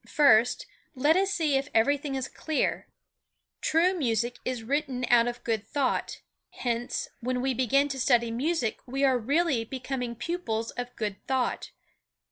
[0.07, 2.87] First, let us see if everything is clear.
[3.61, 8.79] True music is written out of good thought; hence, when we begin to study music
[8.87, 11.69] we are really becoming pupils of good thought.